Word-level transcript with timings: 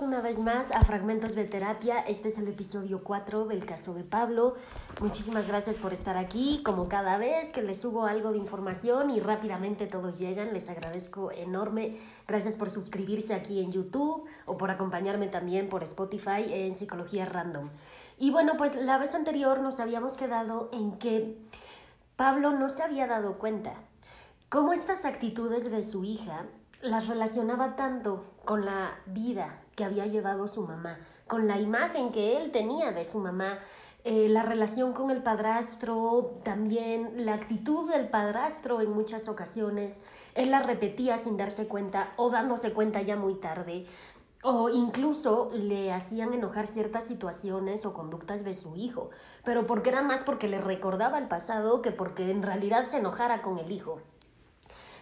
Una 0.00 0.20
vez 0.20 0.38
más 0.38 0.72
a 0.72 0.82
Fragmentos 0.82 1.34
de 1.34 1.44
Terapia. 1.44 2.00
Este 2.00 2.28
es 2.28 2.38
el 2.38 2.48
episodio 2.48 3.04
4 3.04 3.46
del 3.46 3.64
caso 3.64 3.94
de 3.94 4.02
Pablo. 4.02 4.56
Muchísimas 5.00 5.46
gracias 5.46 5.76
por 5.76 5.92
estar 5.92 6.16
aquí. 6.16 6.62
Como 6.64 6.88
cada 6.88 7.16
vez 7.16 7.52
que 7.52 7.62
les 7.62 7.80
subo 7.80 8.04
algo 8.06 8.32
de 8.32 8.38
información 8.38 9.10
y 9.10 9.20
rápidamente 9.20 9.86
todos 9.86 10.18
llegan, 10.18 10.52
les 10.52 10.68
agradezco 10.68 11.30
enorme. 11.30 12.00
Gracias 12.26 12.56
por 12.56 12.70
suscribirse 12.70 13.34
aquí 13.34 13.60
en 13.60 13.72
YouTube 13.72 14.24
o 14.46 14.56
por 14.56 14.70
acompañarme 14.70 15.28
también 15.28 15.68
por 15.68 15.84
Spotify 15.84 16.44
en 16.48 16.74
Psicología 16.74 17.26
Random. 17.26 17.70
Y 18.18 18.30
bueno, 18.30 18.54
pues 18.56 18.74
la 18.74 18.98
vez 18.98 19.14
anterior 19.14 19.60
nos 19.60 19.80
habíamos 19.80 20.16
quedado 20.16 20.70
en 20.72 20.98
que 20.98 21.38
Pablo 22.16 22.52
no 22.52 22.68
se 22.68 22.82
había 22.82 23.06
dado 23.06 23.38
cuenta 23.38 23.74
cómo 24.48 24.72
estas 24.72 25.04
actitudes 25.04 25.70
de 25.70 25.82
su 25.82 26.04
hija 26.04 26.46
las 26.82 27.06
relacionaba 27.06 27.76
tanto 27.76 28.24
con 28.44 28.64
la 28.64 28.98
vida 29.06 29.60
que 29.74 29.84
había 29.84 30.06
llevado 30.06 30.48
su 30.48 30.62
mamá, 30.62 30.98
con 31.26 31.46
la 31.46 31.58
imagen 31.60 32.12
que 32.12 32.36
él 32.36 32.50
tenía 32.52 32.92
de 32.92 33.04
su 33.04 33.18
mamá, 33.18 33.58
eh, 34.04 34.28
la 34.28 34.42
relación 34.42 34.92
con 34.92 35.10
el 35.10 35.22
padrastro, 35.22 36.38
también 36.42 37.24
la 37.24 37.34
actitud 37.34 37.90
del 37.90 38.08
padrastro 38.08 38.82
en 38.82 38.92
muchas 38.92 39.28
ocasiones, 39.28 40.02
él 40.34 40.50
la 40.50 40.62
repetía 40.62 41.16
sin 41.16 41.38
darse 41.38 41.66
cuenta 41.66 42.12
o 42.16 42.28
dándose 42.28 42.72
cuenta 42.72 43.00
ya 43.00 43.16
muy 43.16 43.36
tarde, 43.36 43.86
o 44.42 44.68
incluso 44.68 45.50
le 45.54 45.90
hacían 45.90 46.34
enojar 46.34 46.66
ciertas 46.66 47.06
situaciones 47.06 47.86
o 47.86 47.94
conductas 47.94 48.44
de 48.44 48.52
su 48.52 48.76
hijo, 48.76 49.08
pero 49.42 49.66
porque 49.66 49.88
era 49.88 50.02
más 50.02 50.22
porque 50.22 50.48
le 50.48 50.60
recordaba 50.60 51.16
el 51.16 51.28
pasado 51.28 51.80
que 51.80 51.90
porque 51.90 52.30
en 52.30 52.42
realidad 52.42 52.84
se 52.84 52.98
enojara 52.98 53.40
con 53.40 53.58
el 53.58 53.72
hijo. 53.72 54.00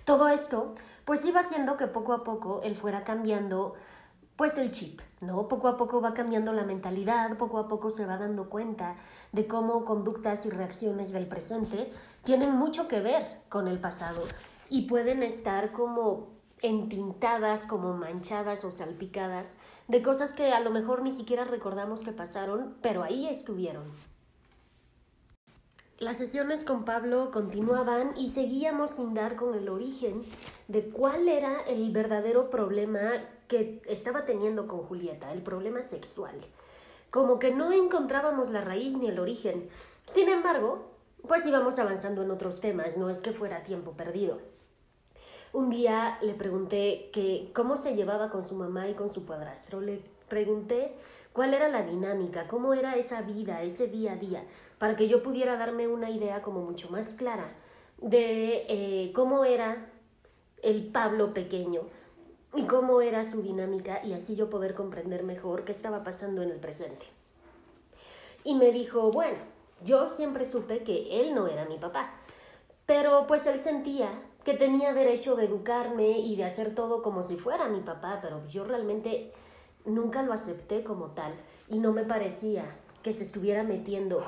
Todo 0.04 0.28
esto 0.28 0.76
pues 1.04 1.24
iba 1.24 1.40
haciendo 1.40 1.76
que 1.76 1.88
poco 1.88 2.12
a 2.12 2.22
poco 2.22 2.60
él 2.62 2.76
fuera 2.76 3.02
cambiando 3.02 3.74
pues 4.42 4.58
el 4.58 4.72
chip, 4.72 5.00
¿no? 5.20 5.46
Poco 5.46 5.68
a 5.68 5.76
poco 5.76 6.00
va 6.00 6.14
cambiando 6.14 6.52
la 6.52 6.64
mentalidad, 6.64 7.38
poco 7.38 7.58
a 7.58 7.68
poco 7.68 7.92
se 7.92 8.06
va 8.06 8.16
dando 8.16 8.50
cuenta 8.50 8.96
de 9.30 9.46
cómo 9.46 9.84
conductas 9.84 10.44
y 10.46 10.50
reacciones 10.50 11.12
del 11.12 11.28
presente 11.28 11.92
tienen 12.24 12.50
mucho 12.50 12.88
que 12.88 13.00
ver 13.00 13.24
con 13.48 13.68
el 13.68 13.78
pasado 13.78 14.24
y 14.68 14.88
pueden 14.88 15.22
estar 15.22 15.70
como 15.70 16.30
entintadas, 16.60 17.66
como 17.66 17.92
manchadas 17.92 18.64
o 18.64 18.72
salpicadas 18.72 19.58
de 19.86 20.02
cosas 20.02 20.32
que 20.32 20.50
a 20.50 20.58
lo 20.58 20.70
mejor 20.70 21.02
ni 21.02 21.12
siquiera 21.12 21.44
recordamos 21.44 22.02
que 22.02 22.10
pasaron, 22.10 22.74
pero 22.82 23.04
ahí 23.04 23.28
estuvieron. 23.28 23.84
Las 25.98 26.16
sesiones 26.16 26.64
con 26.64 26.84
Pablo 26.84 27.30
continuaban 27.30 28.14
y 28.16 28.30
seguíamos 28.30 28.96
sin 28.96 29.14
dar 29.14 29.36
con 29.36 29.54
el 29.54 29.68
origen 29.68 30.24
de 30.66 30.90
cuál 30.90 31.28
era 31.28 31.60
el 31.60 31.92
verdadero 31.92 32.50
problema 32.50 32.98
que 33.48 33.82
estaba 33.86 34.24
teniendo 34.24 34.66
con 34.66 34.80
Julieta, 34.80 35.32
el 35.32 35.42
problema 35.42 35.82
sexual. 35.82 36.34
Como 37.10 37.38
que 37.38 37.52
no 37.54 37.72
encontrábamos 37.72 38.50
la 38.50 38.62
raíz 38.62 38.96
ni 38.96 39.08
el 39.08 39.18
origen. 39.18 39.68
Sin 40.06 40.28
embargo, 40.28 40.90
pues 41.26 41.44
íbamos 41.46 41.78
avanzando 41.78 42.22
en 42.22 42.30
otros 42.30 42.60
temas, 42.60 42.96
no 42.96 43.10
es 43.10 43.18
que 43.18 43.32
fuera 43.32 43.62
tiempo 43.62 43.92
perdido. 43.92 44.38
Un 45.52 45.68
día 45.68 46.18
le 46.22 46.34
pregunté 46.34 47.10
que 47.12 47.50
cómo 47.54 47.76
se 47.76 47.94
llevaba 47.94 48.30
con 48.30 48.44
su 48.44 48.54
mamá 48.54 48.88
y 48.88 48.94
con 48.94 49.10
su 49.10 49.26
padrastro. 49.26 49.80
Le 49.80 50.00
pregunté 50.28 50.94
cuál 51.34 51.52
era 51.52 51.68
la 51.68 51.82
dinámica, 51.82 52.48
cómo 52.48 52.72
era 52.72 52.96
esa 52.96 53.20
vida, 53.20 53.62
ese 53.62 53.86
día 53.86 54.12
a 54.12 54.16
día 54.16 54.44
para 54.82 54.96
que 54.96 55.06
yo 55.06 55.22
pudiera 55.22 55.56
darme 55.56 55.86
una 55.86 56.10
idea 56.10 56.42
como 56.42 56.60
mucho 56.60 56.90
más 56.90 57.12
clara 57.12 57.52
de 57.98 58.66
eh, 58.68 59.12
cómo 59.14 59.44
era 59.44 59.92
el 60.60 60.88
Pablo 60.88 61.32
pequeño 61.32 61.82
y 62.54 62.64
cómo 62.64 63.00
era 63.00 63.24
su 63.24 63.42
dinámica 63.42 64.04
y 64.04 64.12
así 64.12 64.34
yo 64.36 64.50
poder 64.50 64.74
comprender 64.74 65.22
mejor 65.22 65.64
qué 65.64 65.72
estaba 65.72 66.04
pasando 66.04 66.42
en 66.42 66.50
el 66.50 66.58
presente. 66.58 67.06
Y 68.44 68.54
me 68.54 68.72
dijo, 68.72 69.10
bueno, 69.10 69.38
yo 69.84 70.08
siempre 70.08 70.44
supe 70.44 70.82
que 70.82 71.20
él 71.20 71.34
no 71.34 71.46
era 71.46 71.64
mi 71.64 71.78
papá, 71.78 72.10
pero 72.86 73.26
pues 73.26 73.46
él 73.46 73.60
sentía 73.60 74.10
que 74.44 74.54
tenía 74.54 74.92
derecho 74.92 75.36
de 75.36 75.44
educarme 75.44 76.18
y 76.18 76.36
de 76.36 76.44
hacer 76.44 76.74
todo 76.74 77.02
como 77.02 77.22
si 77.22 77.36
fuera 77.36 77.68
mi 77.68 77.80
papá, 77.80 78.18
pero 78.20 78.46
yo 78.48 78.64
realmente 78.64 79.32
nunca 79.84 80.22
lo 80.22 80.32
acepté 80.32 80.82
como 80.82 81.12
tal 81.12 81.32
y 81.68 81.78
no 81.78 81.92
me 81.92 82.04
parecía 82.04 82.64
que 83.02 83.12
se 83.12 83.24
estuviera 83.24 83.62
metiendo 83.62 84.24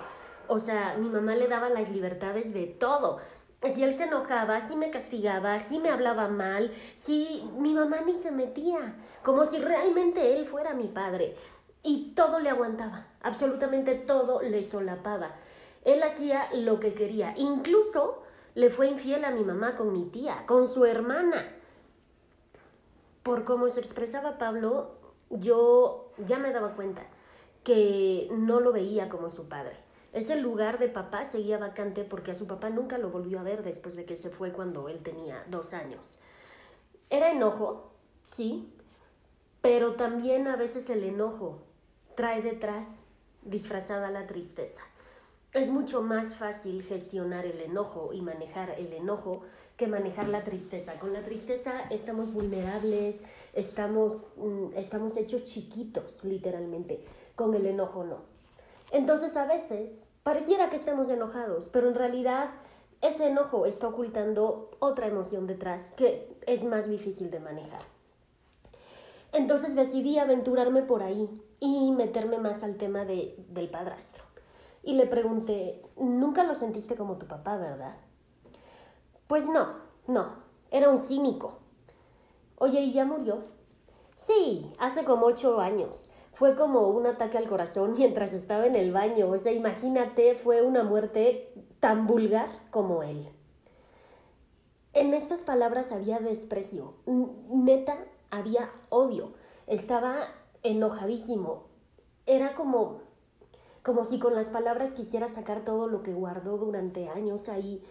o 0.48 0.58
sea, 0.58 0.96
mi 0.98 1.08
mamá 1.08 1.34
le 1.34 1.48
daba 1.48 1.68
las 1.70 1.90
libertades 1.90 2.52
de 2.52 2.66
todo. 2.66 3.18
Si 3.72 3.82
él 3.82 3.94
se 3.94 4.04
enojaba, 4.04 4.60
si 4.60 4.76
me 4.76 4.90
castigaba, 4.90 5.58
si 5.58 5.78
me 5.78 5.88
hablaba 5.88 6.28
mal, 6.28 6.72
si 6.96 7.48
mi 7.58 7.72
mamá 7.72 8.00
ni 8.04 8.14
se 8.14 8.30
metía, 8.30 8.94
como 9.22 9.46
si 9.46 9.58
realmente 9.58 10.36
él 10.36 10.46
fuera 10.46 10.74
mi 10.74 10.88
padre. 10.88 11.34
Y 11.82 12.12
todo 12.14 12.40
le 12.40 12.50
aguantaba, 12.50 13.06
absolutamente 13.22 13.94
todo 13.94 14.42
le 14.42 14.62
solapaba. 14.62 15.36
Él 15.84 16.02
hacía 16.02 16.48
lo 16.52 16.80
que 16.80 16.94
quería, 16.94 17.34
incluso 17.36 18.22
le 18.54 18.70
fue 18.70 18.88
infiel 18.88 19.24
a 19.24 19.30
mi 19.30 19.44
mamá 19.44 19.76
con 19.76 19.92
mi 19.92 20.06
tía, 20.06 20.44
con 20.46 20.68
su 20.68 20.84
hermana. 20.84 21.44
Por 23.22 23.44
cómo 23.44 23.68
se 23.68 23.80
expresaba 23.80 24.38
Pablo, 24.38 24.92
yo 25.30 26.12
ya 26.18 26.38
me 26.38 26.52
daba 26.52 26.74
cuenta 26.74 27.02
que 27.64 28.28
no 28.30 28.60
lo 28.60 28.72
veía 28.72 29.08
como 29.08 29.30
su 29.30 29.48
padre. 29.48 29.83
Ese 30.14 30.36
lugar 30.36 30.78
de 30.78 30.88
papá 30.88 31.24
seguía 31.24 31.58
vacante 31.58 32.04
porque 32.04 32.30
a 32.30 32.34
su 32.36 32.46
papá 32.46 32.70
nunca 32.70 32.98
lo 32.98 33.10
volvió 33.10 33.40
a 33.40 33.42
ver 33.42 33.64
después 33.64 33.96
de 33.96 34.04
que 34.04 34.16
se 34.16 34.30
fue 34.30 34.52
cuando 34.52 34.88
él 34.88 35.00
tenía 35.02 35.44
dos 35.48 35.74
años. 35.74 36.20
Era 37.10 37.32
enojo, 37.32 37.90
sí, 38.22 38.72
pero 39.60 39.96
también 39.96 40.46
a 40.46 40.54
veces 40.54 40.88
el 40.88 41.02
enojo 41.02 41.62
trae 42.14 42.42
detrás 42.42 43.02
disfrazada 43.42 44.08
la 44.12 44.28
tristeza. 44.28 44.82
Es 45.52 45.68
mucho 45.68 46.00
más 46.00 46.36
fácil 46.36 46.84
gestionar 46.84 47.44
el 47.44 47.60
enojo 47.60 48.12
y 48.12 48.22
manejar 48.22 48.70
el 48.78 48.92
enojo 48.92 49.42
que 49.76 49.88
manejar 49.88 50.28
la 50.28 50.44
tristeza. 50.44 51.00
Con 51.00 51.12
la 51.12 51.24
tristeza 51.24 51.88
estamos 51.90 52.32
vulnerables, 52.32 53.24
estamos, 53.52 54.22
mm, 54.36 54.74
estamos 54.76 55.16
hechos 55.16 55.42
chiquitos, 55.42 56.22
literalmente. 56.22 57.04
Con 57.34 57.54
el 57.54 57.66
enojo 57.66 58.04
no. 58.04 58.33
Entonces 58.90 59.36
a 59.36 59.46
veces 59.46 60.06
pareciera 60.22 60.70
que 60.70 60.76
estemos 60.76 61.10
enojados, 61.10 61.68
pero 61.68 61.88
en 61.88 61.94
realidad 61.94 62.50
ese 63.00 63.26
enojo 63.26 63.66
está 63.66 63.88
ocultando 63.88 64.70
otra 64.78 65.06
emoción 65.06 65.46
detrás 65.46 65.92
que 65.96 66.38
es 66.46 66.64
más 66.64 66.88
difícil 66.88 67.30
de 67.30 67.40
manejar. 67.40 67.82
Entonces 69.32 69.74
decidí 69.74 70.18
aventurarme 70.18 70.82
por 70.82 71.02
ahí 71.02 71.28
y 71.60 71.92
meterme 71.92 72.38
más 72.38 72.62
al 72.62 72.76
tema 72.76 73.04
de, 73.04 73.34
del 73.48 73.68
padrastro. 73.68 74.24
Y 74.82 74.94
le 74.94 75.06
pregunté, 75.06 75.82
nunca 75.96 76.44
lo 76.44 76.54
sentiste 76.54 76.94
como 76.94 77.18
tu 77.18 77.26
papá, 77.26 77.56
¿verdad? 77.56 77.96
Pues 79.26 79.48
no, 79.48 79.76
no, 80.06 80.36
era 80.70 80.88
un 80.88 80.98
cínico. 80.98 81.58
Oye, 82.58 82.80
¿y 82.80 82.92
ya 82.92 83.04
murió? 83.04 83.44
Sí, 84.14 84.72
hace 84.78 85.04
como 85.04 85.26
ocho 85.26 85.60
años. 85.60 86.08
Fue 86.34 86.56
como 86.56 86.88
un 86.88 87.06
ataque 87.06 87.38
al 87.38 87.48
corazón 87.48 87.94
mientras 87.98 88.32
estaba 88.32 88.66
en 88.66 88.76
el 88.76 88.92
baño. 88.92 89.30
O 89.30 89.38
sea, 89.38 89.52
imagínate, 89.52 90.34
fue 90.34 90.62
una 90.62 90.82
muerte 90.82 91.52
tan 91.80 92.06
vulgar 92.06 92.48
como 92.70 93.02
él. 93.02 93.28
En 94.92 95.14
estas 95.14 95.42
palabras 95.42 95.92
había 95.92 96.18
desprecio. 96.18 96.94
Neta, 97.06 97.96
había 98.30 98.70
odio. 98.90 99.32
Estaba 99.66 100.28
enojadísimo. 100.62 101.64
Era 102.26 102.54
como, 102.54 103.00
como 103.82 104.04
si 104.04 104.18
con 104.18 104.34
las 104.34 104.50
palabras 104.50 104.94
quisiera 104.94 105.28
sacar 105.28 105.64
todo 105.64 105.88
lo 105.88 106.02
que 106.02 106.12
guardó 106.12 106.58
durante 106.58 107.08
años 107.08 107.48
ahí, 107.48 107.82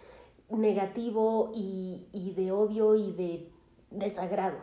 negativo 0.48 1.50
y, 1.54 2.08
y 2.12 2.32
de 2.32 2.52
odio 2.52 2.94
y 2.94 3.12
de 3.12 3.50
desagrado. 3.90 4.58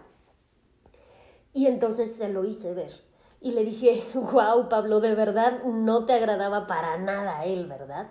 Y 1.53 1.67
entonces 1.67 2.15
se 2.15 2.29
lo 2.29 2.43
hice 2.43 2.73
ver. 2.73 3.10
Y 3.41 3.51
le 3.51 3.65
dije, 3.65 4.03
wow, 4.13 4.69
Pablo, 4.69 5.01
de 5.01 5.15
verdad 5.15 5.63
no 5.63 6.05
te 6.05 6.13
agradaba 6.13 6.67
para 6.67 6.97
nada 6.97 7.43
él, 7.43 7.65
¿verdad? 7.65 8.07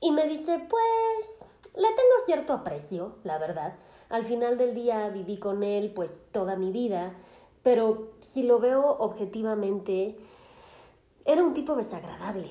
Y 0.00 0.12
me 0.12 0.26
dice, 0.26 0.64
pues, 0.68 1.44
le 1.74 1.88
tengo 1.88 2.24
cierto 2.26 2.52
aprecio, 2.52 3.16
la 3.24 3.38
verdad. 3.38 3.74
Al 4.10 4.24
final 4.24 4.58
del 4.58 4.74
día 4.74 5.08
viví 5.08 5.38
con 5.38 5.62
él 5.62 5.92
pues 5.94 6.20
toda 6.32 6.56
mi 6.56 6.72
vida, 6.72 7.14
pero 7.62 8.10
si 8.20 8.42
lo 8.42 8.58
veo 8.58 8.86
objetivamente, 8.98 10.18
era 11.24 11.42
un 11.42 11.54
tipo 11.54 11.76
desagradable. 11.76 12.48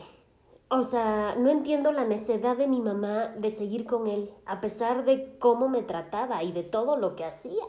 O 0.70 0.84
sea, 0.84 1.36
no 1.36 1.50
entiendo 1.50 1.92
la 1.92 2.06
necedad 2.06 2.56
de 2.56 2.68
mi 2.68 2.80
mamá 2.80 3.34
de 3.38 3.50
seguir 3.50 3.86
con 3.86 4.08
él, 4.08 4.32
a 4.46 4.62
pesar 4.62 5.04
de 5.04 5.36
cómo 5.40 5.68
me 5.68 5.82
trataba 5.82 6.44
y 6.44 6.52
de 6.52 6.64
todo 6.64 6.96
lo 6.96 7.16
que 7.16 7.26
hacía. 7.26 7.64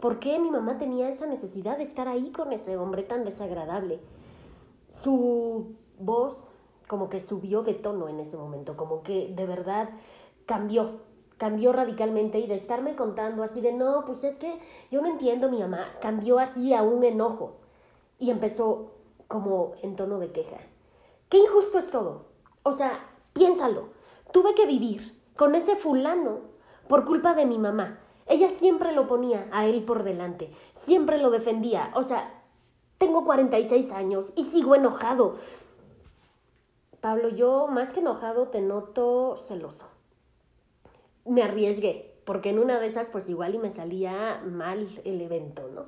¿Por 0.00 0.18
qué 0.18 0.38
mi 0.38 0.50
mamá 0.50 0.78
tenía 0.78 1.08
esa 1.08 1.26
necesidad 1.26 1.76
de 1.76 1.82
estar 1.82 2.08
ahí 2.08 2.32
con 2.32 2.52
ese 2.52 2.76
hombre 2.76 3.02
tan 3.02 3.24
desagradable? 3.24 4.00
Su 4.88 5.74
voz 5.98 6.50
como 6.88 7.08
que 7.08 7.20
subió 7.20 7.62
de 7.62 7.74
tono 7.74 8.08
en 8.08 8.18
ese 8.18 8.36
momento, 8.36 8.76
como 8.76 9.02
que 9.02 9.32
de 9.34 9.46
verdad 9.46 9.90
cambió, 10.46 11.02
cambió 11.36 11.72
radicalmente 11.72 12.38
y 12.38 12.46
de 12.46 12.54
estarme 12.54 12.96
contando 12.96 13.42
así 13.42 13.60
de, 13.60 13.72
no, 13.72 14.04
pues 14.04 14.24
es 14.24 14.38
que 14.38 14.58
yo 14.90 15.00
no 15.02 15.08
entiendo 15.08 15.50
mi 15.50 15.60
mamá, 15.60 15.86
cambió 16.00 16.38
así 16.38 16.74
a 16.74 16.82
un 16.82 17.04
enojo. 17.04 17.56
y 18.18 18.30
empezó 18.30 18.90
como 19.28 19.72
en 19.82 19.96
tono 19.96 20.18
de 20.18 20.32
queja. 20.32 20.58
Qué 21.28 21.38
injusto 21.38 21.78
es 21.78 21.90
todo. 21.90 22.26
O 22.64 22.72
sea, 22.72 23.08
piénsalo. 23.32 23.90
Tuve 24.32 24.54
que 24.54 24.66
vivir 24.66 25.16
con 25.36 25.54
ese 25.54 25.76
fulano 25.76 26.40
por 26.88 27.04
culpa 27.04 27.34
de 27.34 27.46
mi 27.46 27.56
mamá. 27.56 28.00
Ella 28.30 28.48
siempre 28.48 28.92
lo 28.92 29.08
ponía 29.08 29.48
a 29.50 29.66
él 29.66 29.82
por 29.82 30.04
delante, 30.04 30.52
siempre 30.72 31.18
lo 31.18 31.30
defendía. 31.30 31.90
O 31.94 32.04
sea, 32.04 32.44
tengo 32.96 33.24
46 33.24 33.90
años 33.90 34.32
y 34.36 34.44
sigo 34.44 34.76
enojado. 34.76 35.34
Pablo, 37.00 37.28
yo 37.28 37.66
más 37.66 37.92
que 37.92 37.98
enojado 37.98 38.46
te 38.46 38.60
noto 38.60 39.36
celoso. 39.36 39.86
Me 41.24 41.42
arriesgué, 41.42 42.14
porque 42.24 42.50
en 42.50 42.60
una 42.60 42.78
de 42.78 42.86
esas 42.86 43.08
pues 43.08 43.28
igual 43.28 43.56
y 43.56 43.58
me 43.58 43.70
salía 43.70 44.40
mal 44.46 44.88
el 45.04 45.20
evento, 45.20 45.68
¿no? 45.74 45.86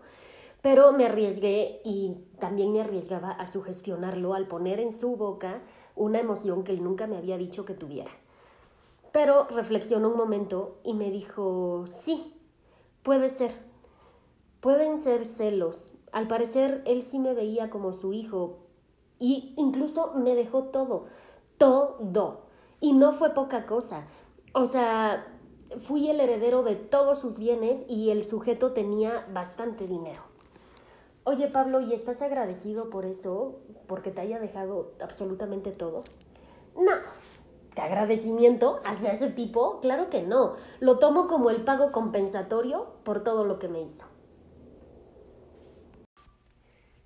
Pero 0.62 0.91
me 0.91 1.06
arriesgué 1.06 1.81
y 1.85 2.17
también 2.41 2.73
me 2.73 2.81
arriesgaba 2.81 3.31
a 3.31 3.47
sugestionarlo 3.47 4.35
al 4.35 4.49
poner 4.49 4.81
en 4.81 4.91
su 4.91 5.15
boca 5.15 5.61
una 5.94 6.19
emoción 6.19 6.65
que 6.65 6.73
él 6.73 6.83
nunca 6.83 7.06
me 7.06 7.19
había 7.19 7.39
dicho 7.39 7.65
que 7.65 7.75
tuviera. 7.75 8.11
Pero 9.12 9.47
reflexionó 9.49 10.09
un 10.09 10.17
momento 10.17 10.79
y 10.83 10.94
me 10.94 11.11
dijo, 11.11 11.85
sí, 11.87 12.31
puede 13.02 13.28
ser. 13.31 13.52
Pueden 14.60 14.99
ser 14.99 15.26
celos. 15.26 15.94
Al 16.12 16.28
parecer 16.28 16.82
él 16.87 17.02
sí 17.02 17.19
me 17.19 17.34
veía 17.34 17.70
como 17.70 17.93
su 17.93 18.12
hijo 18.12 18.58
y 19.19 19.54
incluso 19.56 20.12
me 20.14 20.34
dejó 20.34 20.64
todo, 20.64 21.06
todo. 21.56 22.43
Y 22.81 22.93
no 22.93 23.12
fue 23.12 23.34
poca 23.34 23.66
cosa. 23.66 24.04
O 24.52 24.66
sea, 24.66 25.26
fui 25.81 26.08
el 26.10 26.20
heredero 26.20 26.62
de 26.62 26.76
todos 26.76 27.19
sus 27.19 27.38
bienes 27.38 27.87
y 27.88 28.10
el 28.10 28.25
sujeto 28.25 28.72
tenía 28.72 29.26
bastante 29.32 29.87
dinero. 29.87 30.22
Oye 31.25 31.46
Pablo, 31.48 31.81
¿y 31.81 31.94
estás 31.94 32.20
agradecido 32.20 32.90
por 32.90 33.05
eso? 33.05 33.60
¿Porque 33.87 34.10
te 34.10 34.20
haya 34.20 34.40
dejado 34.40 34.93
absolutamente 35.00 35.70
todo? 35.70 36.02
No. 36.76 36.93
¿De 37.74 37.82
agradecimiento 37.82 38.80
hacia 38.84 39.12
ese 39.12 39.30
tipo? 39.30 39.80
Claro 39.80 40.10
que 40.10 40.22
no. 40.22 40.56
Lo 40.80 40.98
tomo 40.98 41.26
como 41.26 41.50
el 41.50 41.64
pago 41.64 41.90
compensatorio 41.90 42.86
por 43.02 43.22
todo 43.22 43.44
lo 43.44 43.58
que 43.58 43.69
me 43.69 43.80
hizo. 43.80 44.06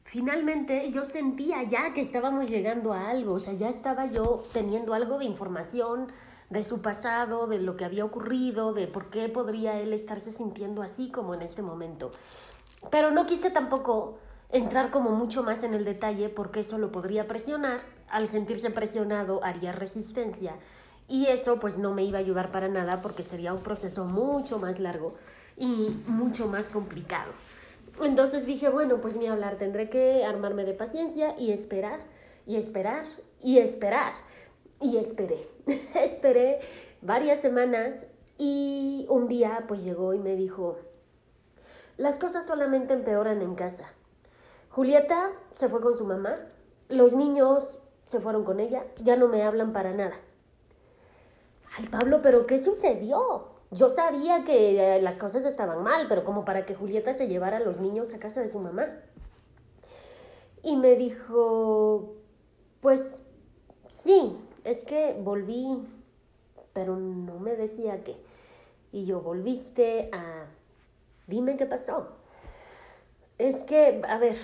Finalmente 0.05 0.91
yo 0.91 1.05
sentía 1.05 1.63
ya 1.65 1.93
que 1.93 2.01
estábamos 2.01 2.49
llegando 2.49 2.93
a 2.93 3.11
algo, 3.11 3.35
o 3.35 3.39
sea, 3.39 3.55
ya 3.55 3.69
estaba 3.69 4.07
yo 4.07 4.45
teniendo 4.53 4.95
algo 4.95 5.19
de 5.19 5.25
información 5.25 6.13
de 6.49 6.63
su 6.63 6.81
pasado, 6.81 7.49
de 7.49 7.59
lo 7.59 7.77
que 7.77 7.85
había 7.85 8.05
ocurrido, 8.05 8.73
de 8.73 8.87
por 8.87 9.11
qué 9.11 9.29
podría 9.29 9.81
él 9.81 9.93
estarse 9.93 10.31
sintiendo 10.31 10.83
así 10.83 11.11
como 11.11 11.35
en 11.35 11.43
este 11.43 11.61
momento. 11.61 12.13
Pero 12.91 13.11
no 13.11 13.27
quise 13.27 13.51
tampoco 13.51 14.19
entrar 14.51 14.91
como 14.91 15.11
mucho 15.11 15.43
más 15.43 15.65
en 15.65 15.75
el 15.75 15.85
detalle 15.85 16.29
porque 16.29 16.61
eso 16.61 16.79
lo 16.79 16.93
podría 16.93 17.27
presionar. 17.27 17.96
Al 18.09 18.29
sentirse 18.29 18.71
presionado 18.71 19.43
haría 19.43 19.73
resistencia 19.73 20.55
y 21.09 21.27
eso 21.27 21.59
pues 21.61 21.77
no 21.79 21.95
me 21.95 22.05
iba 22.05 22.19
a 22.19 22.21
ayudar 22.21 22.51
para 22.51 22.69
nada 22.69 23.03
porque 23.03 23.23
sería 23.23 23.53
un 23.53 23.63
proceso 23.63 24.05
mucho 24.05 24.59
más 24.59 24.81
largo 24.81 25.15
y 25.57 25.97
mucho 26.07 26.49
más 26.49 26.69
complicado. 26.69 27.33
Entonces 28.01 28.45
dije, 28.45 28.69
bueno, 28.69 29.01
pues 29.01 29.17
ni 29.17 29.27
hablar, 29.27 29.57
tendré 29.57 29.89
que 29.89 30.25
armarme 30.25 30.65
de 30.65 30.75
paciencia 30.75 31.35
y 31.39 31.53
esperar 31.53 32.01
y 32.47 32.57
esperar 32.57 33.05
y 33.43 33.59
esperar. 33.59 34.13
Y 34.81 34.99
esperé. 34.99 35.49
Esperé 35.95 36.61
varias 37.01 37.41
semanas 37.41 38.07
y 38.37 39.07
un 39.09 39.27
día 39.27 39.65
pues 39.67 39.83
llegó 39.83 40.13
y 40.13 40.19
me 40.19 40.37
dijo, 40.37 40.79
las 41.97 42.19
cosas 42.19 42.45
solamente 42.45 42.93
empeoran 42.93 43.41
en 43.41 43.55
casa. 43.55 43.87
Julieta 44.69 45.31
se 45.55 45.71
fue 45.71 45.81
con 45.81 45.97
su 45.97 46.05
mamá, 46.05 46.37
los 46.91 47.15
niños 47.15 47.79
se 48.07 48.21
fueron 48.21 48.45
con 48.45 48.61
ella, 48.61 48.85
ya 48.97 49.17
no 49.17 49.29
me 49.29 49.43
hablan 49.43 49.73
para 49.73 49.93
nada. 49.93 50.17
Ay, 51.77 51.87
Pablo, 51.87 52.21
pero 52.23 52.47
¿qué 52.47 52.59
sucedió? 52.59 53.49
Yo 53.71 53.89
sabía 53.89 54.45
que 54.45 54.97
eh, 54.97 55.03
las 55.03 55.19
cosas 55.19 55.45
estaban 55.45 55.83
mal, 55.83 56.07
pero 56.09 56.25
como 56.25 56.45
para 56.45 56.65
que 56.65 56.75
Julieta 56.75 57.13
se 57.15 57.29
llevara 57.29 57.59
a 57.59 57.61
los 57.61 57.81
niños 57.81 58.15
a 58.15 58.19
casa 58.19 58.41
de 58.41 58.49
su 58.49 58.59
mamá. 58.61 58.87
Y 60.63 60.77
me 60.77 60.95
dijo, 60.95 62.15
pues 62.81 63.23
sí, 63.91 64.39
es 64.65 64.85
que 64.85 65.17
volví, 65.21 65.87
pero 66.73 66.97
no 66.97 67.39
me 67.39 67.57
decía 67.57 68.03
qué. 68.05 68.17
Y 68.93 69.05
yo, 69.05 69.21
volviste 69.21 70.09
a 70.13 70.47
Dime 71.27 71.57
qué 71.57 71.67
pasó. 71.67 72.09
Es 73.39 73.65
que, 73.65 74.01
a 74.09 74.19
ver, 74.19 74.37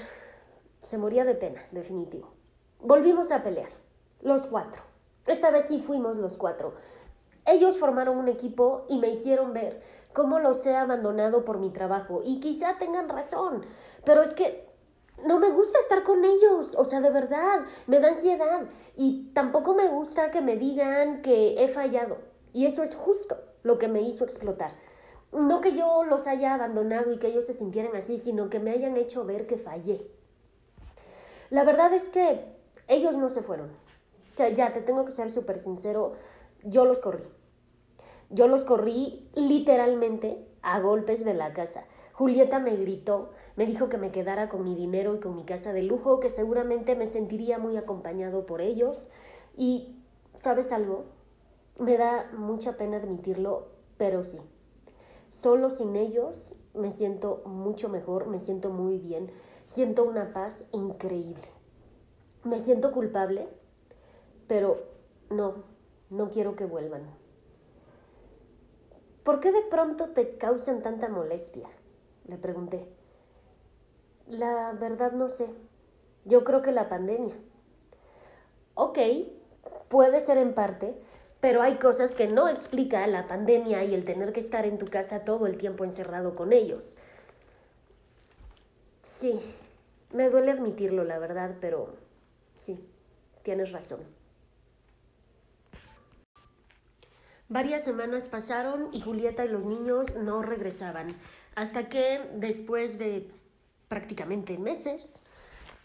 se 0.81 0.99
moría 0.99 1.25
de 1.25 1.35
pena, 1.35 1.62
definitivo. 1.70 2.31
Volvimos 2.82 3.31
a 3.31 3.43
pelear, 3.43 3.69
los 4.23 4.46
cuatro. 4.46 4.82
Esta 5.26 5.50
vez 5.50 5.67
sí 5.67 5.81
fuimos 5.81 6.17
los 6.17 6.37
cuatro. 6.37 6.75
Ellos 7.46 7.79
formaron 7.79 8.19
un 8.19 8.29
equipo 8.29 8.87
y 8.88 8.99
me 8.99 9.08
hicieron 9.08 9.52
ver 9.52 9.81
cómo 10.12 10.40
los 10.40 10.67
he 10.67 10.75
abandonado 10.75 11.44
por 11.44 11.58
mi 11.58 11.70
trabajo. 11.70 12.23
Y 12.25 12.40
quizá 12.40 12.79
tengan 12.79 13.08
razón, 13.08 13.64
pero 14.05 14.23
es 14.23 14.34
que 14.34 14.69
no 15.25 15.38
me 15.38 15.50
gusta 15.50 15.79
estar 15.79 16.02
con 16.02 16.25
ellos. 16.25 16.75
O 16.76 16.84
sea, 16.84 17.00
de 17.00 17.11
verdad, 17.11 17.61
me 17.87 18.00
da 18.00 18.08
ansiedad. 18.08 18.67
Y 18.96 19.31
tampoco 19.32 19.75
me 19.75 19.87
gusta 19.87 20.32
que 20.32 20.43
me 20.43 20.56
digan 20.56 21.23
que 21.23 21.62
he 21.62 21.69
fallado. 21.69 22.19
Y 22.52 22.67
eso 22.67 22.82
es 22.82 22.96
justo 22.96 23.37
lo 23.62 23.79
que 23.79 23.88
me 23.88 24.02
hizo 24.02 24.25
explotar 24.25 24.73
no 25.32 25.62
que 25.62 25.75
yo 25.75 26.05
los 26.05 26.26
haya 26.26 26.55
abandonado 26.55 27.11
y 27.11 27.19
que 27.19 27.29
ellos 27.29 27.46
se 27.46 27.55
sintieran 27.55 27.96
así, 27.96 28.19
sino 28.19 28.50
que 28.50 28.61
me 28.61 28.70
hayan 28.70 28.96
hecho 28.96 29.25
ver 29.25 29.46
que 29.46 29.56
fallé. 29.56 30.06
La 31.49 31.64
verdad 31.64 31.93
es 31.94 32.08
que 32.08 32.44
ellos 32.88 33.17
no 33.17 33.29
se 33.29 33.43
fueron. 33.43 33.70
O 33.70 34.37
sea, 34.37 34.49
ya 34.49 34.73
te 34.73 34.81
tengo 34.81 35.05
que 35.05 35.12
ser 35.12 35.31
súper 35.31 35.58
sincero, 35.58 36.14
yo 36.64 36.84
los 36.84 37.00
corrí. 37.00 37.25
Yo 38.31 38.49
los 38.49 38.64
corrí 38.64 39.29
literalmente 39.34 40.49
a 40.62 40.81
golpes 40.81 41.25
de 41.25 41.34
la 41.34 41.52
casa. 41.52 41.84
Julieta 42.14 42.61
me 42.61 42.76
gritó, 42.76 43.31
me 43.56 43.67
dijo 43.67 43.88
que 43.88 43.99
me 43.99 44.11
quedara 44.11 44.49
con 44.49 44.64
mi 44.64 44.75
dinero 44.75 45.14
y 45.14 45.20
con 45.20 45.37
mi 45.37 45.44
casa 45.44 45.73
de 45.73 45.82
lujo, 45.82 46.20
que 46.20 46.31
seguramente 46.31 46.96
me 46.96 47.06
sentiría 47.06 47.58
muy 47.58 47.76
acompañado 47.76 48.46
por 48.46 48.61
ellos. 48.61 49.11
Y, 49.56 49.99
¿sabes 50.34 50.73
algo? 50.73 51.05
Me 51.79 51.96
da 51.96 52.31
mucha 52.37 52.76
pena 52.76 52.99
admitirlo, 52.99 53.69
pero 53.99 54.23
sí. 54.23 54.38
Solo 55.31 55.70
sin 55.70 55.96
ellos 55.96 56.55
me 56.75 56.91
siento 56.91 57.43
mucho 57.44 57.89
mejor, 57.89 58.27
me 58.29 58.39
siento 58.39 58.70
muy 58.70 58.98
bien, 58.98 59.31
siento 59.67 60.05
una 60.05 60.32
paz 60.32 60.67
increíble. 60.72 61.48
Me 62.44 62.58
siento 62.58 62.93
culpable, 62.93 63.49
pero 64.49 64.82
no, 65.31 65.65
no 66.11 66.29
quiero 66.29 66.56
que 66.56 66.65
vuelvan. 66.65 67.03
¿Por 69.25 69.39
qué 69.39 69.53
de 69.53 69.63
pronto 69.63 70.11
te 70.11 70.37
causan 70.37 70.82
tanta 70.82 71.08
molestia? 71.08 71.69
Le 72.27 72.37
pregunté. 72.37 72.89
La 74.27 74.72
verdad 74.72 75.13
no 75.13 75.29
sé. 75.29 75.46
Yo 76.25 76.43
creo 76.43 76.63
que 76.63 76.72
la 76.72 76.89
pandemia. 76.89 77.34
Ok, 78.75 78.99
puede 79.89 80.20
ser 80.20 80.39
en 80.39 80.55
parte, 80.55 80.94
pero 81.41 81.63
hay 81.63 81.77
cosas 81.77 82.15
que 82.15 82.27
no 82.27 82.49
explica 82.49 83.06
la 83.06 83.29
pandemia 83.29 83.84
y 83.84 83.94
el 83.94 84.05
tener 84.05 84.32
que 84.32 84.41
estar 84.41 84.67
en 84.67 84.79
tu 84.79 84.87
casa 84.87 85.25
todo 85.25 85.46
el 85.46 85.56
tiempo 85.56 85.84
encerrado 85.84 86.34
con 86.34 86.53
ellos. 86.53 86.96
Sí, 89.03 89.41
me 90.13 90.31
duele 90.31 90.51
admitirlo, 90.51 91.05
la 91.05 91.19
verdad, 91.19 91.56
pero 91.61 91.94
sí, 92.62 92.78
tienes 93.42 93.72
razón. 93.72 94.00
Varias 97.48 97.84
semanas 97.84 98.28
pasaron 98.28 98.88
y 98.92 99.00
Julieta 99.00 99.44
y 99.44 99.48
los 99.48 99.66
niños 99.66 100.14
no 100.14 100.42
regresaban, 100.42 101.08
hasta 101.56 101.88
que 101.88 102.20
después 102.34 102.98
de 102.98 103.28
prácticamente 103.88 104.56
meses, 104.58 105.24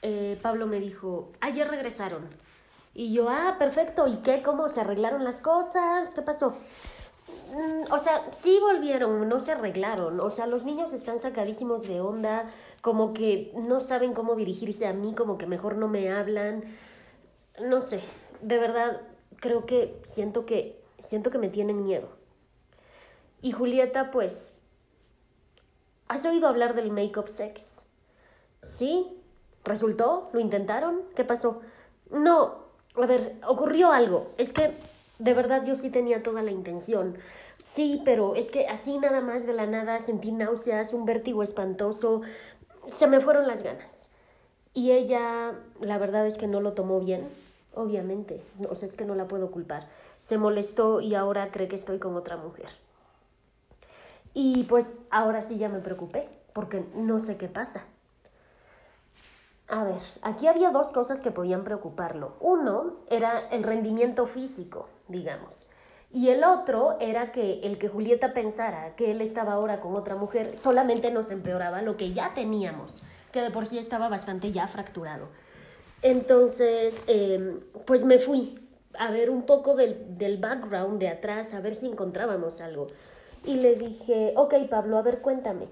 eh, 0.04 0.40
Pablo 0.42 0.68
me 0.68 0.80
dijo, 0.80 1.32
ayer 1.42 1.68
regresaron. 1.68 2.30
Y 2.94 3.12
yo, 3.12 3.28
ah, 3.28 3.56
perfecto, 3.58 4.08
¿y 4.08 4.18
qué? 4.18 4.44
¿Cómo 4.44 4.70
se 4.70 4.82
arreglaron 4.82 5.24
las 5.24 5.42
cosas? 5.42 6.12
¿Qué 6.12 6.22
pasó? 6.22 6.58
Mm, 7.52 7.92
o 7.92 8.00
sea, 8.00 8.32
sí 8.32 8.60
volvieron, 8.60 9.28
no 9.28 9.40
se 9.40 9.52
arreglaron. 9.52 10.20
O 10.20 10.30
sea, 10.30 10.48
los 10.48 10.66
niños 10.66 10.94
están 10.94 11.20
sacadísimos 11.20 11.84
de 11.84 12.02
onda, 12.02 12.46
como 12.82 13.14
que 13.14 13.52
no 13.56 13.80
saben 13.80 14.14
cómo 14.14 14.36
dirigirse 14.36 14.88
a 14.88 14.94
mí, 14.94 15.16
como 15.16 15.38
que 15.38 15.48
mejor 15.48 15.78
no 15.78 15.88
me 15.88 16.12
hablan. 16.12 16.64
No 17.60 17.82
sé, 17.82 18.02
de 18.42 18.58
verdad, 18.58 19.02
creo 19.38 19.66
que 19.66 20.02
siento 20.06 20.46
que, 20.46 20.82
siento 21.00 21.32
que 21.32 21.38
me 21.38 21.50
tienen 21.50 21.84
miedo. 21.84 22.10
Y 23.42 23.52
Julieta, 23.52 24.12
pues, 24.12 24.54
¿has 26.08 26.26
oído 26.26 26.48
hablar 26.48 26.76
del 26.76 26.92
make-up 26.92 27.30
sex? 27.30 27.86
¿Sí? 28.64 29.22
¿Resultó? 29.64 30.30
¿Lo 30.34 30.40
intentaron? 30.40 31.04
¿Qué 31.16 31.24
pasó? 31.24 31.62
No, 32.10 32.68
a 32.96 33.06
ver, 33.06 33.40
ocurrió 33.48 33.92
algo. 33.92 34.34
Es 34.38 34.54
que 34.54 34.78
de 35.20 35.34
verdad 35.34 35.66
yo 35.66 35.76
sí 35.76 35.90
tenía 35.90 36.24
toda 36.24 36.42
la 36.42 36.52
intención. 36.52 37.18
Sí, 37.64 38.02
pero 38.06 38.36
es 38.36 38.50
que 38.50 38.68
así 38.68 38.98
nada 38.98 39.22
más 39.22 39.46
de 39.46 39.54
la 39.54 39.66
nada 39.66 40.00
sentí 40.00 40.32
náuseas, 40.32 40.94
un 40.94 41.06
vértigo 41.06 41.44
espantoso. 41.44 42.22
Se 42.90 43.08
me 43.08 43.20
fueron 43.20 43.48
las 43.48 43.64
ganas. 43.64 44.10
Y 44.74 44.92
ella, 44.92 45.54
la 45.82 45.98
verdad 45.98 46.28
es 46.28 46.38
que 46.38 46.46
no 46.46 46.62
lo 46.62 46.74
tomó 46.74 47.00
bien, 47.00 47.28
obviamente, 47.74 48.44
o 48.70 48.76
sea, 48.76 48.88
es 48.88 48.96
que 48.96 49.06
no 49.06 49.16
la 49.16 49.28
puedo 49.28 49.50
culpar. 49.50 49.88
Se 50.20 50.38
molestó 50.38 51.02
y 51.02 51.16
ahora 51.16 51.50
cree 51.52 51.68
que 51.68 51.76
estoy 51.76 51.98
con 51.98 52.16
otra 52.16 52.38
mujer. 52.38 52.68
Y 54.36 54.66
pues 54.66 54.98
ahora 55.10 55.42
sí 55.42 55.58
ya 55.58 55.68
me 55.68 55.80
preocupé, 55.80 56.30
porque 56.54 56.86
no 56.94 57.18
sé 57.18 57.38
qué 57.38 57.48
pasa. 57.48 57.86
A 59.70 59.84
ver, 59.84 60.02
aquí 60.22 60.48
había 60.48 60.72
dos 60.72 60.92
cosas 60.92 61.20
que 61.20 61.32
podían 61.32 61.66
preocuparlo. 61.66 62.36
Uno 62.40 62.96
era 63.10 63.50
el 63.50 63.64
rendimiento 63.64 64.26
físico, 64.26 64.88
digamos. 65.10 65.68
Y 66.10 66.30
el 66.30 66.46
otro 66.46 66.98
era 67.02 67.34
que 67.34 67.60
el 67.64 67.78
que 67.78 67.90
Julieta 67.90 68.34
pensara 68.34 68.96
que 68.96 69.12
él 69.12 69.20
estaba 69.20 69.54
ahora 69.54 69.82
con 69.82 69.96
otra 69.98 70.16
mujer 70.16 70.58
solamente 70.58 71.12
nos 71.12 71.32
empeoraba 71.32 71.82
lo 71.82 71.98
que 71.98 72.14
ya 72.14 72.34
teníamos, 72.34 73.04
que 73.34 73.42
de 73.42 73.52
por 73.52 73.66
sí 73.66 73.78
estaba 73.78 74.08
bastante 74.08 74.54
ya 74.54 74.70
fracturado. 74.70 75.28
Entonces, 76.02 77.04
em, 77.08 77.60
pues 77.86 78.06
me 78.06 78.20
fui 78.20 78.66
a 78.98 79.12
ver 79.12 79.30
un 79.30 79.44
poco 79.44 79.76
del, 79.76 80.18
del 80.18 80.38
background 80.38 80.98
de 80.98 81.10
atrás, 81.10 81.54
a 81.54 81.60
ver 81.60 81.76
si 81.76 81.88
encontrábamos 81.88 82.62
algo. 82.62 82.88
Y 83.44 83.56
le 83.56 83.76
dije, 83.76 84.34
ok 84.38 84.54
Pablo, 84.70 84.98
a 84.98 85.02
ver, 85.02 85.20
cuéntame, 85.20 85.68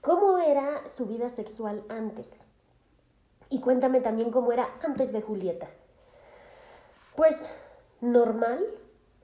¿cómo 0.00 0.38
era 0.38 0.88
su 0.88 1.06
vida 1.06 1.30
sexual 1.30 1.84
antes? 1.88 2.44
Y 3.48 3.60
cuéntame 3.60 4.00
también 4.00 4.30
cómo 4.30 4.52
era 4.52 4.68
antes 4.84 5.12
de 5.12 5.22
Julieta. 5.22 5.68
Pues 7.14 7.50
normal. 8.00 8.64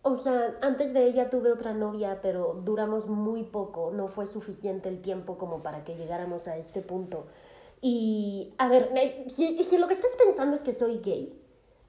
O 0.05 0.17
sea, 0.17 0.57
antes 0.63 0.93
de 0.93 1.05
ella 1.05 1.31
tuve 1.31 1.53
otra 1.53 1.75
novia, 1.75 2.21
pero 2.23 2.61
duramos 2.65 3.09
muy 3.09 3.45
poco. 3.45 3.91
No 3.93 4.09
fue 4.09 4.27
suficiente 4.27 4.89
el 4.89 5.01
tiempo 5.01 5.39
como 5.39 5.63
para 5.63 5.85
que 5.85 5.97
llegáramos 5.97 6.49
a 6.49 6.57
este 6.57 6.83
punto. 6.83 7.27
Y, 7.81 8.55
a 8.59 8.69
ver, 8.69 8.93
si, 9.29 9.63
si 9.65 9.79
lo 9.79 9.87
que 9.87 9.95
estás 9.95 10.15
pensando 10.17 10.57
es 10.57 10.63
que 10.63 10.73
soy 10.73 10.99
gay, 10.99 11.39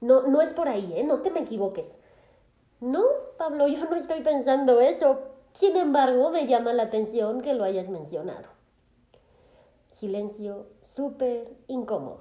no, 0.00 0.22
no 0.26 0.42
es 0.42 0.52
por 0.52 0.68
ahí, 0.68 0.92
¿eh? 0.96 1.04
No 1.04 1.20
te 1.20 1.30
me 1.30 1.40
equivoques. 1.40 1.98
No, 2.80 3.04
Pablo, 3.38 3.66
yo 3.68 3.84
no 3.88 3.96
estoy 3.96 4.20
pensando 4.20 4.80
eso. 4.80 5.20
Sin 5.52 5.76
embargo, 5.76 6.30
me 6.30 6.46
llama 6.46 6.72
la 6.72 6.84
atención 6.84 7.40
que 7.40 7.54
lo 7.54 7.64
hayas 7.64 7.88
mencionado. 7.88 8.48
Silencio 9.94 10.66
súper 10.82 11.54
incómodo. 11.68 12.18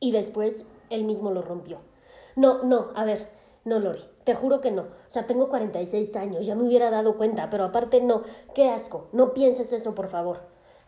Y 0.00 0.12
después 0.12 0.64
él 0.88 1.04
mismo 1.04 1.30
lo 1.30 1.42
rompió. 1.42 1.80
No, 2.36 2.62
no, 2.62 2.88
a 2.94 3.04
ver, 3.04 3.28
no, 3.66 3.78
Lori, 3.78 4.02
te 4.24 4.34
juro 4.34 4.62
que 4.62 4.70
no. 4.70 4.84
O 4.84 5.10
sea, 5.10 5.26
tengo 5.26 5.50
46 5.50 6.16
años, 6.16 6.46
ya 6.46 6.54
me 6.54 6.62
hubiera 6.62 6.90
dado 6.90 7.18
cuenta, 7.18 7.50
pero 7.50 7.64
aparte 7.64 8.00
no. 8.00 8.22
Qué 8.54 8.70
asco, 8.70 9.08
no 9.12 9.34
pienses 9.34 9.74
eso, 9.74 9.94
por 9.94 10.08
favor. 10.08 10.40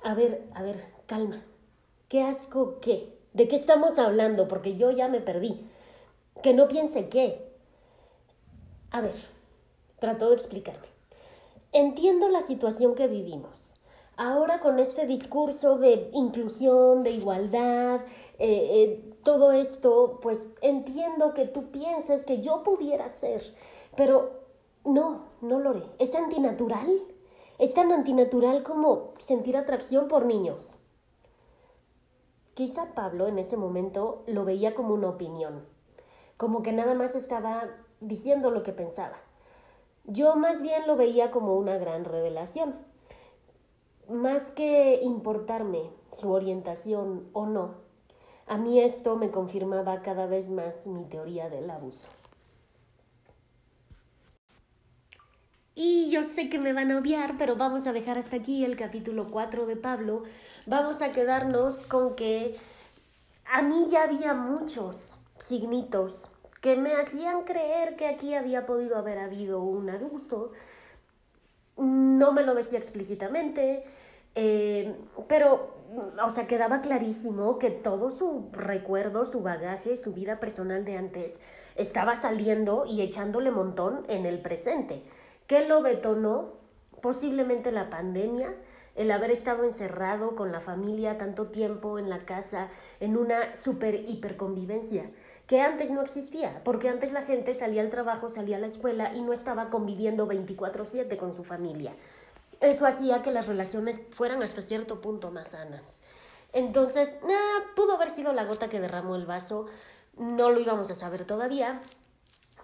A 0.02 0.14
ver, 0.14 0.48
a 0.54 0.62
ver, 0.62 0.82
calma. 1.04 1.44
¿Qué 2.08 2.22
asco 2.22 2.80
qué? 2.80 3.18
¿De 3.34 3.46
qué 3.46 3.56
estamos 3.56 3.98
hablando? 3.98 4.48
Porque 4.48 4.76
yo 4.76 4.90
ya 4.92 5.08
me 5.08 5.20
perdí. 5.20 5.68
Que 6.42 6.54
no 6.54 6.68
piense 6.68 7.10
qué. 7.10 7.52
A 8.92 9.02
ver, 9.02 9.14
trato 9.98 10.30
de 10.30 10.36
explicarme. 10.36 10.88
Entiendo 11.72 12.30
la 12.30 12.40
situación 12.40 12.94
que 12.94 13.08
vivimos. 13.08 13.74
Ahora 14.22 14.60
con 14.60 14.78
este 14.78 15.06
discurso 15.06 15.78
de 15.78 16.10
inclusión, 16.12 17.04
de 17.04 17.10
igualdad, 17.10 18.02
eh, 18.38 18.68
eh, 18.70 19.14
todo 19.22 19.50
esto, 19.50 20.18
pues 20.20 20.46
entiendo 20.60 21.32
que 21.32 21.46
tú 21.46 21.70
pienses 21.70 22.24
que 22.26 22.42
yo 22.42 22.62
pudiera 22.62 23.08
ser, 23.08 23.42
pero 23.96 24.42
no, 24.84 25.24
no 25.40 25.58
lo 25.58 25.70
haré. 25.70 25.84
Es 25.98 26.14
antinatural. 26.14 26.86
Es 27.56 27.72
tan 27.72 27.90
antinatural 27.92 28.62
como 28.62 29.14
sentir 29.16 29.56
atracción 29.56 30.06
por 30.06 30.26
niños. 30.26 30.76
Quizá 32.52 32.92
Pablo 32.92 33.26
en 33.26 33.38
ese 33.38 33.56
momento 33.56 34.22
lo 34.26 34.44
veía 34.44 34.74
como 34.74 34.92
una 34.92 35.08
opinión, 35.08 35.64
como 36.36 36.62
que 36.62 36.72
nada 36.72 36.92
más 36.92 37.14
estaba 37.14 37.70
diciendo 38.00 38.50
lo 38.50 38.64
que 38.64 38.74
pensaba. 38.74 39.16
Yo 40.04 40.36
más 40.36 40.60
bien 40.60 40.86
lo 40.86 40.96
veía 40.96 41.30
como 41.30 41.56
una 41.56 41.78
gran 41.78 42.04
revelación. 42.04 42.89
Más 44.10 44.50
que 44.50 44.98
importarme 45.04 45.88
su 46.10 46.32
orientación 46.32 47.28
o 47.32 47.46
no, 47.46 47.76
a 48.48 48.58
mí 48.58 48.80
esto 48.80 49.14
me 49.14 49.30
confirmaba 49.30 50.02
cada 50.02 50.26
vez 50.26 50.50
más 50.50 50.88
mi 50.88 51.04
teoría 51.04 51.48
del 51.48 51.70
abuso. 51.70 52.08
Y 55.76 56.10
yo 56.10 56.24
sé 56.24 56.50
que 56.50 56.58
me 56.58 56.72
van 56.72 56.90
a 56.90 56.98
odiar, 56.98 57.38
pero 57.38 57.54
vamos 57.54 57.86
a 57.86 57.92
dejar 57.92 58.18
hasta 58.18 58.34
aquí 58.34 58.64
el 58.64 58.76
capítulo 58.76 59.30
4 59.30 59.66
de 59.66 59.76
Pablo. 59.76 60.24
Vamos 60.66 61.02
a 61.02 61.12
quedarnos 61.12 61.78
con 61.86 62.16
que 62.16 62.56
a 63.44 63.62
mí 63.62 63.86
ya 63.90 64.02
había 64.02 64.34
muchos 64.34 65.18
signitos 65.38 66.26
que 66.60 66.74
me 66.74 66.94
hacían 66.94 67.44
creer 67.44 67.94
que 67.94 68.08
aquí 68.08 68.34
había 68.34 68.66
podido 68.66 68.96
haber 68.96 69.20
habido 69.20 69.62
un 69.62 69.88
abuso. 69.88 70.50
No 71.76 72.32
me 72.32 72.42
lo 72.42 72.56
decía 72.56 72.80
explícitamente, 72.80 73.84
eh, 74.34 74.96
pero, 75.28 75.74
o 76.24 76.30
sea, 76.30 76.46
quedaba 76.46 76.80
clarísimo 76.80 77.58
que 77.58 77.70
todo 77.70 78.10
su 78.10 78.48
recuerdo, 78.52 79.24
su 79.24 79.42
bagaje, 79.42 79.96
su 79.96 80.12
vida 80.12 80.40
personal 80.40 80.84
de 80.84 80.96
antes 80.96 81.40
estaba 81.76 82.16
saliendo 82.16 82.84
y 82.86 83.02
echándole 83.02 83.50
montón 83.50 84.02
en 84.08 84.26
el 84.26 84.40
presente. 84.40 85.02
¿Qué 85.46 85.66
lo 85.66 85.82
detonó? 85.82 86.60
Posiblemente 87.00 87.72
la 87.72 87.88
pandemia, 87.90 88.54
el 88.94 89.10
haber 89.10 89.30
estado 89.30 89.64
encerrado 89.64 90.36
con 90.36 90.52
la 90.52 90.60
familia 90.60 91.16
tanto 91.16 91.46
tiempo 91.46 91.98
en 91.98 92.10
la 92.10 92.24
casa, 92.24 92.68
en 93.00 93.16
una 93.16 93.56
super 93.56 93.94
hiperconvivencia 93.94 95.10
que 95.50 95.60
antes 95.60 95.90
no 95.90 96.00
existía, 96.00 96.60
porque 96.62 96.88
antes 96.88 97.12
la 97.12 97.22
gente 97.22 97.54
salía 97.54 97.82
al 97.82 97.90
trabajo, 97.90 98.30
salía 98.30 98.56
a 98.56 98.60
la 98.60 98.68
escuela 98.68 99.12
y 99.14 99.20
no 99.22 99.32
estaba 99.32 99.68
conviviendo 99.68 100.28
24/7 100.28 101.16
con 101.16 101.32
su 101.32 101.42
familia. 101.42 101.92
Eso 102.60 102.86
hacía 102.86 103.22
que 103.22 103.32
las 103.32 103.46
relaciones 103.46 104.00
fueran 104.10 104.42
hasta 104.42 104.62
cierto 104.62 105.00
punto 105.00 105.30
más 105.30 105.48
sanas. 105.48 106.02
Entonces, 106.52 107.16
pudo 107.74 107.94
haber 107.94 108.10
sido 108.10 108.32
la 108.32 108.44
gota 108.44 108.68
que 108.68 108.80
derramó 108.80 109.16
el 109.16 109.24
vaso, 109.24 109.66
no 110.16 110.50
lo 110.50 110.60
íbamos 110.60 110.90
a 110.90 110.94
saber 110.94 111.24
todavía, 111.24 111.80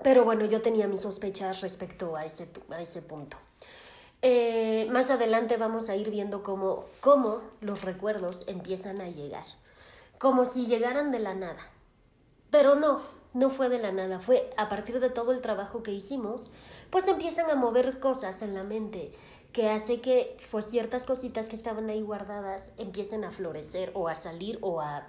pero 0.02 0.24
bueno, 0.24 0.44
yo 0.44 0.60
tenía 0.60 0.88
mis 0.88 1.00
sospechas 1.00 1.60
respecto 1.62 2.16
a 2.16 2.24
ese, 2.24 2.50
a 2.70 2.80
ese 2.82 3.00
punto. 3.00 3.38
Eh, 4.22 4.86
más 4.90 5.10
adelante 5.10 5.56
vamos 5.56 5.88
a 5.88 5.96
ir 5.96 6.10
viendo 6.10 6.42
cómo, 6.42 6.86
cómo 7.00 7.40
los 7.60 7.82
recuerdos 7.82 8.44
empiezan 8.48 9.00
a 9.00 9.08
llegar, 9.08 9.44
como 10.18 10.44
si 10.44 10.66
llegaran 10.66 11.12
de 11.12 11.20
la 11.20 11.34
nada. 11.34 11.60
Pero 12.50 12.74
no, 12.74 13.00
no 13.34 13.50
fue 13.50 13.68
de 13.68 13.78
la 13.78 13.92
nada, 13.92 14.18
fue 14.18 14.50
a 14.56 14.68
partir 14.68 15.00
de 15.00 15.10
todo 15.10 15.32
el 15.32 15.40
trabajo 15.40 15.82
que 15.82 15.92
hicimos, 15.92 16.50
pues 16.90 17.06
empiezan 17.08 17.50
a 17.50 17.54
mover 17.54 18.00
cosas 18.00 18.42
en 18.42 18.54
la 18.54 18.64
mente 18.64 19.12
que 19.56 19.70
hace 19.70 20.02
que 20.02 20.36
pues 20.50 20.66
ciertas 20.66 21.06
cositas 21.06 21.48
que 21.48 21.56
estaban 21.56 21.88
ahí 21.88 22.02
guardadas 22.02 22.74
empiecen 22.76 23.24
a 23.24 23.30
florecer 23.30 23.90
o 23.94 24.06
a 24.06 24.14
salir 24.14 24.58
o 24.60 24.82
a, 24.82 25.06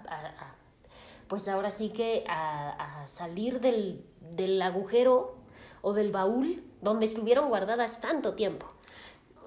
pues 1.27 1.49
ahora 1.49 1.69
sí 1.69 1.89
que 1.89 2.23
a, 2.29 3.01
a 3.01 3.07
salir 3.09 3.59
del, 3.59 4.05
del 4.21 4.61
agujero 4.61 5.35
o 5.81 5.91
del 5.91 6.13
baúl 6.13 6.63
donde 6.81 7.05
estuvieron 7.07 7.49
guardadas 7.49 7.99
tanto 7.99 8.35
tiempo. 8.35 8.67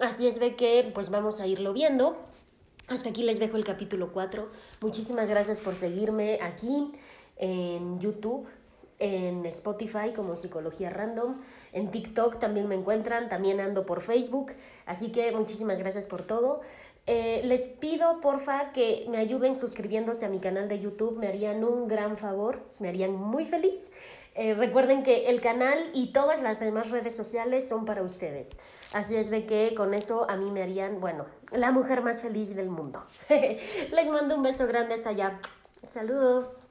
Así 0.03 0.27
es 0.27 0.39
de 0.39 0.55
que 0.55 0.91
pues 0.93 1.09
vamos 1.09 1.41
a 1.41 1.47
irlo 1.47 1.73
viendo. 1.73 2.19
Hasta 2.87 3.09
aquí 3.09 3.23
les 3.23 3.39
dejo 3.39 3.57
el 3.57 3.65
capítulo 3.65 4.13
4. 4.13 4.51
Muchísimas 4.83 5.31
gracias 5.31 5.61
por 5.61 5.77
seguirme 5.77 6.41
aquí 6.43 6.93
en 7.39 8.01
YouTube, 8.01 8.47
en 8.99 9.47
Spotify 9.47 10.13
como 10.15 10.37
Psicología 10.37 10.91
Random, 10.91 11.41
en 11.73 11.91
TikTok 11.91 12.39
también 12.39 12.69
me 12.69 12.75
encuentran, 12.75 13.29
también 13.29 13.61
ando 13.61 13.87
por 13.87 14.03
Facebook, 14.03 14.53
así 14.91 15.13
que 15.13 15.33
muchísimas 15.33 15.79
gracias 15.79 16.07
por 16.07 16.23
todo. 16.23 16.61
Eh, 17.07 17.41
les 17.45 17.63
pido 17.63 18.21
porfa 18.21 18.73
que 18.73 19.07
me 19.09 19.19
ayuden 19.19 19.57
suscribiéndose 19.57 20.27
a 20.27 20.29
mi 20.29 20.39
canal 20.39 20.69
de 20.69 20.79
YouTube, 20.79 21.17
me 21.19 21.29
harían 21.29 21.65
un 21.65 21.89
gran 21.89 22.19
favor, 22.19 22.61
me 22.79 22.89
harían 22.89 23.13
muy 23.13 23.47
feliz. 23.47 23.91
Eh, 24.35 24.55
recuerden 24.55 25.03
que 25.03 25.29
el 25.29 25.41
canal 25.41 25.91
y 25.93 26.13
todas 26.13 26.41
las 26.41 26.61
demás 26.61 26.91
redes 26.91 27.17
sociales 27.17 27.69
son 27.69 27.85
para 27.85 28.03
ustedes. 28.03 28.49
Así 28.93 29.17
es 29.17 29.31
de 29.31 29.47
que 29.47 29.75
con 29.77 29.95
eso 29.95 30.29
a 30.29 30.37
mí 30.37 30.51
me 30.51 30.63
harían, 30.63 31.01
bueno, 31.01 31.27
la 31.53 31.71
mujer 31.73 32.03
más 32.03 32.21
feliz 32.21 32.55
del 32.55 32.69
mundo. 32.69 33.05
Les 33.29 34.09
mando 34.09 34.37
un 34.37 34.43
beso 34.43 34.67
grande 34.67 34.95
hasta 34.95 35.11
allá. 35.11 35.41
Saludos. 35.87 36.70